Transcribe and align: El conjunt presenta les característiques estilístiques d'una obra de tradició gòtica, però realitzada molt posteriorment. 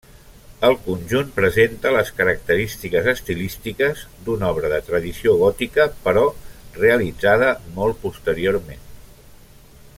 El 0.67 0.75
conjunt 0.85 1.27
presenta 1.35 1.91
les 1.95 2.09
característiques 2.21 3.09
estilístiques 3.11 4.01
d'una 4.29 4.49
obra 4.55 4.73
de 4.73 4.81
tradició 4.89 5.37
gòtica, 5.45 5.87
però 6.07 6.27
realitzada 6.81 7.55
molt 7.81 8.05
posteriorment. 8.07 8.87